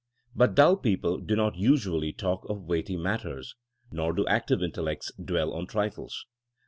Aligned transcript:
But 0.35 0.55
dull 0.55 0.77
people 0.77 1.19
do 1.19 1.35
not 1.35 1.57
usually 1.57 2.11
talk 2.11 2.43
of 2.49 2.63
weighty 2.63 2.97
matters, 2.97 3.53
nor 3.91 4.13
do 4.13 4.25
active 4.25 4.63
intellects 4.63 5.11
dwell 5.23 5.49
long 5.49 5.57
on 5.59 5.67
trifles. 5.67 6.25